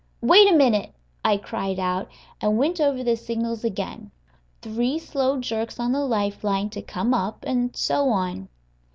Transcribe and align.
"Wait 0.21 0.51
a 0.51 0.55
minute," 0.55 0.95
I 1.23 1.37
cried 1.37 1.77
out, 1.77 2.09
and 2.41 2.57
went 2.57 2.81
over 2.81 3.03
the 3.03 3.15
signals 3.15 3.63
again 3.63 4.09
three 4.63 4.97
slow 4.97 5.39
jerks 5.39 5.79
on 5.79 5.91
the 5.91 6.03
life 6.07 6.43
line 6.43 6.71
to 6.71 6.81
come 6.81 7.13
up, 7.13 7.43
and 7.45 7.75
so 7.75 8.09
on. 8.09 8.49